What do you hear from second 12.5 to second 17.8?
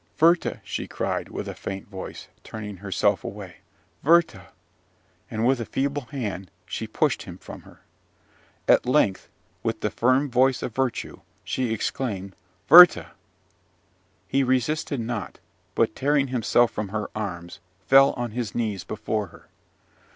"Werther!" He resisted not, but, tearing himself from her arms,